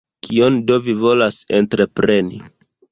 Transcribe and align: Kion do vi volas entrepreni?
Kion 0.27 0.57
do 0.71 0.79
vi 0.87 0.95
volas 1.03 1.39
entrepreni? 1.61 2.45